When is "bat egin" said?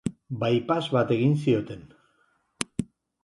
0.95-1.35